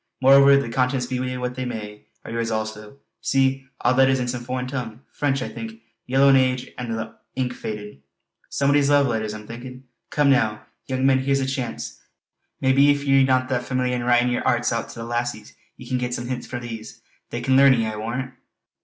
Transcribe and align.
Moreover 0.19 0.57
the 0.57 0.67
contents, 0.67 1.05
be 1.05 1.19
they 1.19 1.37
what 1.37 1.53
they 1.53 1.63
may, 1.63 2.07
are 2.25 2.31
yours 2.31 2.49
also. 2.49 2.97
See! 3.21 3.67
aud 3.85 3.97
letters 3.99 4.19
in 4.19 4.27
some 4.27 4.43
foreign 4.43 4.65
tongue 4.65 5.01
French 5.11 5.43
I 5.43 5.47
think. 5.47 5.79
Yellow 6.07 6.29
in 6.29 6.35
age 6.35 6.71
an' 6.79 6.89
the 6.91 7.15
ink 7.35 7.53
faded. 7.53 8.01
Somebody's 8.49 8.89
love 8.89 9.05
letters, 9.05 9.31
I'm 9.35 9.45
thinkin'. 9.45 9.83
Come 10.09 10.31
now, 10.31 10.65
young 10.87 11.05
men 11.05 11.19
here's 11.19 11.39
a 11.39 11.45
chance. 11.45 11.99
Maybe 12.61 12.89
if 12.89 13.03
ye're 13.03 13.23
no 13.23 13.45
that 13.47 13.61
fameeliar 13.61 13.91
in 13.93 14.03
writin' 14.03 14.31
yer 14.31 14.41
hairts 14.43 14.73
oot 14.73 14.89
to 14.89 14.95
the 14.97 15.05
lassies, 15.05 15.53
ye 15.77 15.87
can 15.87 15.99
get 15.99 16.15
some 16.15 16.25
hints 16.29 16.47
frae 16.47 16.57
these. 16.61 17.01
They 17.29 17.41
can 17.41 17.55
learn 17.55 17.73
ye, 17.73 17.85
I 17.85 17.95
warrant!" 17.95 18.33